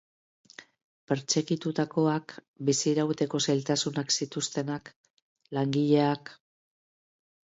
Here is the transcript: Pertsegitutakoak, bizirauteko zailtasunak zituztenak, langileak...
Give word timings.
Pertsegitutakoak, 1.09 2.33
bizirauteko 2.69 3.41
zailtasunak 3.51 4.15
zituztenak, 4.17 4.89
langileak... 5.59 6.33